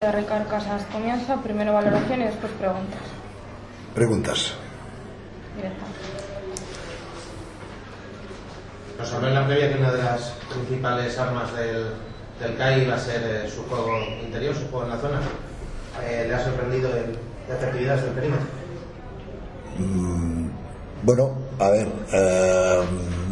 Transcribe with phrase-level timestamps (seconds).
[0.00, 3.00] Ricardo Casas comienza, primero valoración y después preguntas.
[3.96, 4.54] Preguntas.
[8.96, 11.86] Nos habló en la previa que una de las principales armas del,
[12.38, 15.20] del CAI iba a ser eh, su juego interior, su juego en la zona.
[16.04, 17.18] Eh, ¿Le ha sorprendido el,
[17.48, 18.46] la efectividad del perímetro?
[19.78, 20.48] Mm,
[21.02, 22.82] bueno, a ver, eh,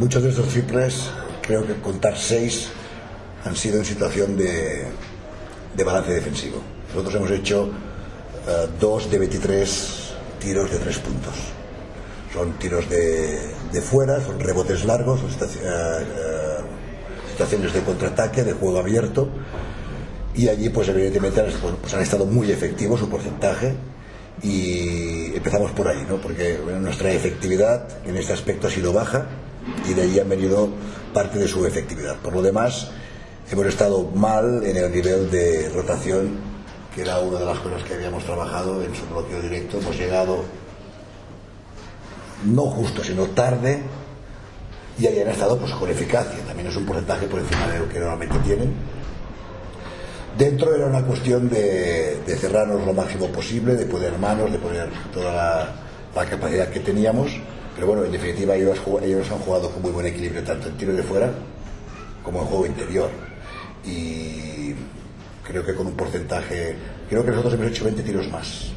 [0.01, 1.13] muchos de estos triples,
[1.43, 2.71] creo que contar seis,
[3.45, 4.89] han sido en situación de,
[5.77, 6.59] de balance defensivo.
[6.89, 7.71] Nosotros hemos hecho
[8.49, 11.35] eh, dos de 23 tiros de tres puntos.
[12.33, 16.57] Son tiros de, de fuera, son rebotes largos, son estaci- eh, eh,
[17.33, 19.29] situaciones de contraataque, de juego abierto.
[20.35, 21.43] Y allí, pues evidentemente,
[21.81, 23.75] pues, han estado muy efectivos su porcentaje.
[24.43, 26.17] Y empezamos por ahí, ¿no?
[26.17, 29.25] Porque nuestra efectividad en este aspecto ha sido baja
[29.89, 30.69] y de ahí han venido
[31.15, 32.17] parte de su efectividad.
[32.17, 32.91] Por lo demás,
[33.51, 36.37] hemos estado mal en el nivel de rotación,
[36.95, 39.79] que era una de las cosas que habíamos trabajado en su bloqueo directo.
[39.79, 40.45] Hemos llegado
[42.45, 43.83] no justo, sino tarde
[44.99, 46.39] y ahí han estado pues con eficacia.
[46.47, 48.75] También es un porcentaje por encima de lo que normalmente tienen.
[50.37, 55.33] Dentro era una cuestión de, cerrarnos lo máximo posible, de poner manos, de poner toda
[56.15, 57.31] la, capacidad que teníamos.
[57.75, 60.93] Pero bueno, en definitiva ellos, ellos han jugado con muy buen equilibrio, tanto en tiro
[60.93, 61.31] de fuera
[62.23, 63.11] como en juego interior.
[63.87, 64.75] Y
[65.47, 66.77] creo que con un porcentaje,
[67.09, 68.73] creo que nosotros hemos hecho 20 tiros más.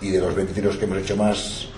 [0.00, 1.68] Y de los 20 tiros que hemos hecho más,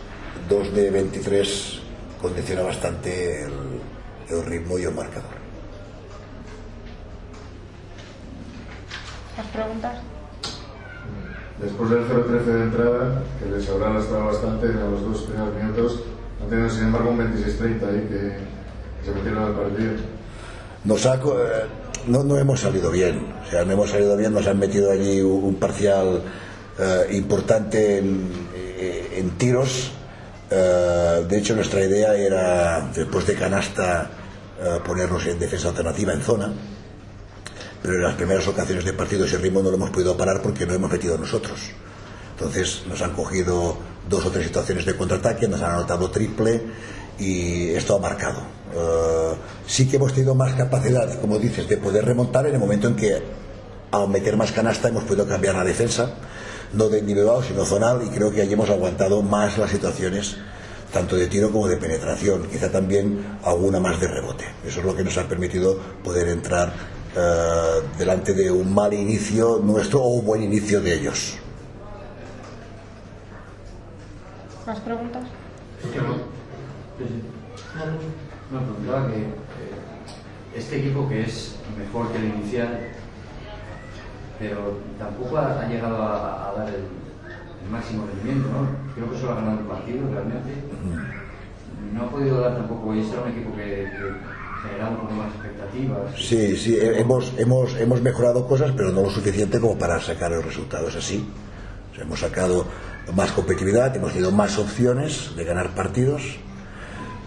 [0.48, 1.80] dos de 23
[2.20, 3.80] condiciona bastante el,
[4.28, 5.42] el ritmo y el marcador.
[9.36, 9.98] ¿Las preguntas?
[11.60, 16.02] Después del 0-13 de entrada, que les habrá lastrado bastante en los dos primeros minutos,
[16.42, 19.92] han tenido sin embargo un 26-30 ahí que se metieron al partido.
[20.84, 21.20] Nos ha
[22.06, 25.20] no, no hemos salido bien, o sea, no hemos salido bien, nos han metido allí
[25.20, 26.22] un, parcial
[26.78, 29.92] eh, importante en, eh, tiros.
[30.50, 34.10] Eh, de hecho, nuestra idea era, después de canasta,
[34.86, 36.52] ponernos en defensa alternativa en zona.
[37.82, 40.66] Pero en las primeras ocasiones de partido ese ritmo no lo hemos podido parar porque
[40.66, 41.58] no hemos metido nosotros.
[42.36, 43.76] Entonces nos han cogido
[44.08, 46.62] dos o tres situaciones de contraataque, nos han anotado triple
[47.22, 48.40] y esto ha marcado.
[48.74, 49.34] Eh,
[49.66, 52.96] sí que hemos tenido más capacidad, como dices, de poder remontar en el momento en
[52.96, 53.22] que
[53.90, 56.14] al meter más canasta hemos podido cambiar la defensa,
[56.72, 60.36] no de individual sino zonal y creo que allí hemos aguantado más las situaciones
[60.92, 64.44] tanto de tiro como de penetración, quizá también alguna más de rebote.
[64.66, 66.72] Eso es lo que nos ha permitido poder entrar
[67.16, 71.38] eh, delante de un mal inicio nuestro o un buen inicio de ellos.
[74.66, 75.24] ¿Más preguntas?
[78.52, 79.26] No, preguntaba que eh,
[80.54, 82.78] este equipo que es mejor que el inicial,
[84.38, 86.74] pero tampoco ha, ha llegado a, a dar el,
[87.64, 88.68] el máximo rendimiento, ¿no?
[88.94, 90.50] Creo que solo ha ganado un partido realmente.
[91.94, 95.12] No ha podido dar tampoco, y este era un equipo que, que generaba un poco
[95.14, 96.14] más expectativas.
[96.16, 100.32] Sí, sí, he- hemos, hemos, hemos mejorado cosas, pero no lo suficiente como para sacar
[100.32, 101.26] el resultado, es así.
[101.90, 102.66] O sea, hemos sacado
[103.14, 106.38] más competitividad, hemos tenido más opciones de ganar partidos,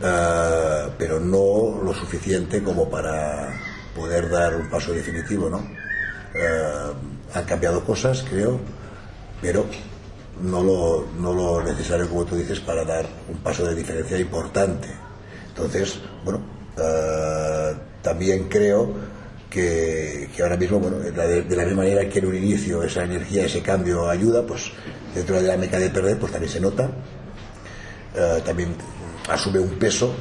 [0.01, 3.53] eh, pero no lo suficiente como para
[3.95, 5.59] poder dar un paso definitivo, ¿no?
[6.33, 6.93] Eh,
[7.33, 8.59] han cambiado cosas, creo,
[9.41, 9.65] pero
[10.41, 14.89] no lo, no lo necesario, como tú dices, para dar un paso de diferencia importante.
[15.47, 16.41] Entonces, bueno,
[16.77, 18.93] eh, también creo
[19.49, 23.03] que, que ahora mismo, bueno, de de la misma manera que en un inicio esa
[23.03, 24.71] energía, ese cambio ayuda, pues
[25.13, 26.89] dentro de la dinámica de perder, pues también se nota.
[28.15, 28.75] Eh, también
[29.29, 30.13] asume un peso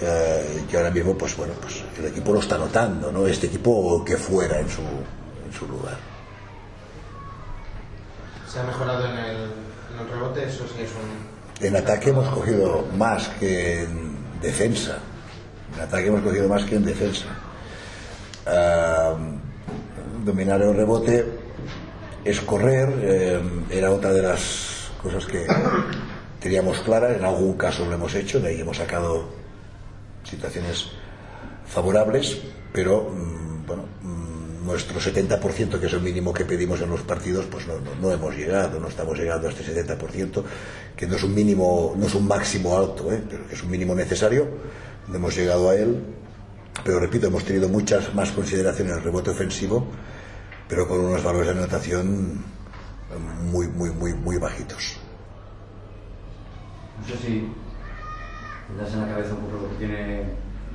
[0.00, 3.26] eh, que ahora mismo, pues bueno, pues el equipo lo está notando, ¿no?
[3.26, 5.96] Este equipo que fuera en su, en su lugar.
[8.48, 10.44] ¿Se ha mejorado en el, en el rebote?
[10.44, 11.66] Eso sí es un...
[11.66, 14.98] En ataque hemos cogido más que en defensa.
[15.76, 17.26] En ataque hemos cogido más que en defensa.
[18.46, 19.14] Ah,
[20.24, 21.26] dominar el rebote
[22.24, 25.46] es correr, eh, era otra de las cosas que
[26.44, 29.30] teníamos claras, en algún caso lo hemos hecho, de ahí hemos sacado
[30.24, 30.90] situaciones
[31.64, 32.36] favorables,
[32.70, 37.46] pero mm, bueno, mm, nuestro 70%, que es el mínimo que pedimos en los partidos,
[37.50, 40.42] pues no, no, no hemos llegado, no estamos llegando a este 70%,
[40.94, 43.22] que no es un mínimo, no es un máximo alto, ¿eh?
[43.26, 44.46] pero que es un mínimo necesario,
[45.08, 45.96] no hemos llegado a él,
[46.84, 49.86] pero repito, hemos tenido muchas más consideraciones en el rebote ofensivo,
[50.68, 52.44] pero con unos valores de anotación
[53.44, 54.98] muy, muy, muy, muy bajitos.
[57.00, 57.48] No sé si
[58.68, 60.22] tendrás en la cabeza un poco lo que tiene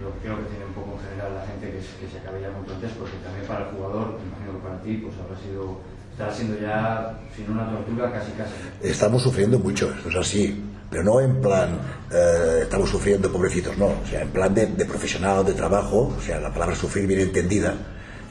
[0.02, 2.50] lo que creo que tiene un poco en general la gente que, se acabe ya
[2.56, 5.76] con planteas, porque también para el jugador, imagino que para ti, pues habrá sido,
[6.14, 8.54] estará siendo ya, sin una tortura, casi casi.
[8.82, 11.80] Estamos sufriendo mucho, esto es así, pero no en plan,
[12.12, 16.22] eh, estamos sufriendo pobrecitos, no, o sea, en plan de, de profesional, de trabajo, o
[16.22, 17.74] sea, la palabra sufrir bien entendida,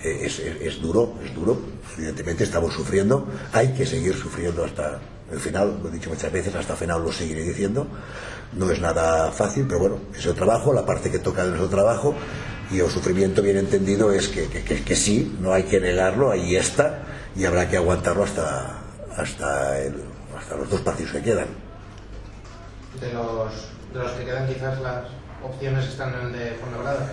[0.03, 1.61] eh, es- es duro, es duro,
[1.99, 6.55] evidentemente estamos sufriendo, hay que seguir sufriendo hasta el final, lo he dicho muchas veces,
[6.55, 7.87] hasta el final lo seguiré diciendo,
[8.55, 11.69] no es nada fácil, pero bueno, es el trabajo, la parte que toca de nuestro
[11.69, 12.15] trabajo,
[12.71, 16.31] y el sufrimiento bien entendido es que, que- que- que sí, no hay que negarlo,
[16.31, 17.03] ahí está,
[17.37, 18.79] y habrá que aguantarlo hasta,
[19.17, 20.03] hasta, el-
[20.39, 21.47] hasta los dos partidos que quedan.
[23.01, 23.53] De los,
[23.93, 25.05] de los que quedan, quizás las
[25.45, 27.13] opciones están en el de Fuenlabrada.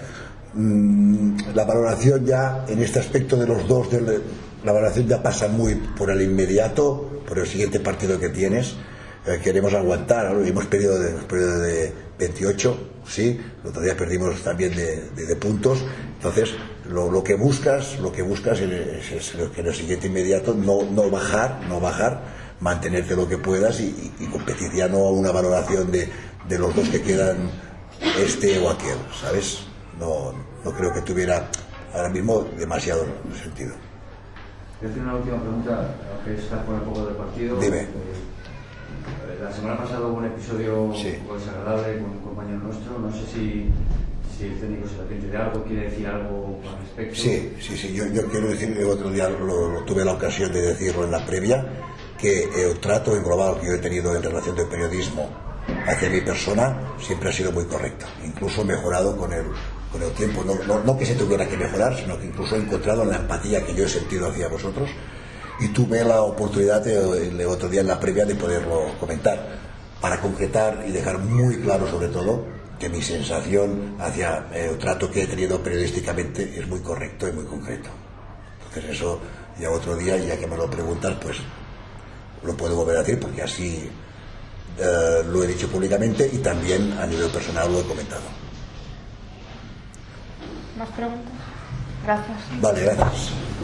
[0.54, 4.24] Mm, la valoración ya en este aspecto de los dos del-
[4.66, 8.76] la valoración ya pasa muy por el inmediato por el siguiente partido que tienes
[9.28, 10.46] Eh, queremos aguantar ¿no?
[10.46, 12.78] hemos perdido de, hemos de 28
[13.08, 15.80] sí el otro día perdimos también de, de- puntos
[16.18, 16.54] entonces
[16.88, 21.10] lo, lo que buscas lo que buscas es, que en el siguiente inmediato no, no
[21.10, 22.22] bajar no bajar
[22.60, 23.86] mantenerte lo que puedas y,
[24.20, 26.08] y- y competir ya no una valoración de,
[26.48, 27.50] de los dos que quedan
[28.28, 29.62] este o aquel sabes
[30.00, 30.34] no,
[30.64, 31.50] no creo que tuviera
[31.96, 33.04] ahora mismo demasiado
[33.42, 33.74] sentido.
[34.82, 37.58] A hacer una última pregunta, aunque está fuera un poco del partido.
[37.60, 37.82] Dime.
[37.82, 41.16] Eh, la semana pasada hubo un episodio Sí.
[41.20, 43.00] un poco desagradable con un compañero nuestro.
[43.00, 43.70] No sé si,
[44.38, 47.16] si el técnico se arrepiente de algo, quiere decir algo al respecto.
[47.16, 47.94] Sí, sí, sí.
[47.94, 51.26] Yo, yo quiero decir, otro día lo, lo tuve la ocasión de decirlo en la
[51.26, 51.66] previa,
[52.20, 55.30] que el trato global que yo he tenido en relación del periodismo
[55.88, 59.46] hacia mi persona siempre ha sido muy correcto, incluso mejorado con el,
[59.92, 60.44] con el tiempo.
[60.44, 63.66] No, no, no que se tuviera que mejorar, sino que incluso he encontrado la empatía
[63.66, 64.90] que yo he sentido hacia vosotros
[65.60, 69.58] y tuve la oportunidad eh, el otro día en la previa de poderlo comentar
[70.02, 72.46] para concretar y dejar muy claro sobre todo
[72.80, 77.32] que mi sensación hacia eh, el trato que he tenido periodísticamente es muy correcto y
[77.32, 77.90] muy concreto.
[78.68, 79.20] Entonces eso
[79.60, 81.38] ya otro día, ya que me lo preguntas, pues
[82.44, 83.90] lo puedo volver a decir porque así
[84.78, 88.45] eh, lo he dicho públicamente y también a nivel personal lo he comentado.
[90.78, 91.34] ¿Más preguntas?
[92.04, 92.38] Gracias.
[92.62, 93.46] Vale, gracias.